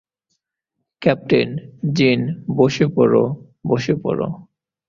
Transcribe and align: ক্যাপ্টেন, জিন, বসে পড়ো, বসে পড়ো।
ক্যাপ্টেন, 1.01 1.49
জিন, 1.95 2.19
বসে 2.55 2.85
পড়ো, 2.95 3.23
বসে 3.67 3.93
পড়ো। 3.95 4.27